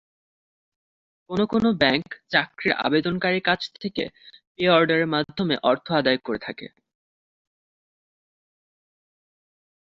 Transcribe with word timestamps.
কোনো 1.29 1.43
কোনো 1.47 1.69
ব্যাংক 1.81 2.03
চাকরির 2.29 2.73
আবেদনকারীর 2.79 3.43
কাছ 3.43 3.61
থেকে 3.75 4.03
পে-অর্ডারের 4.55 5.07
মাধ্যমে 5.07 5.55
অর্থ 5.63 5.87
আদায় 5.91 6.19
করে 6.25 6.39
থাকে। 6.39 6.67